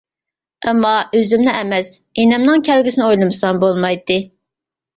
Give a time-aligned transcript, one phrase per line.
[0.71, 1.93] ئەمما، ئۆزۈمنى ئەمەس
[2.23, 4.21] ئىنىمنىڭ كەلگۈسىنى ئويلىمىسام بولمايتتى.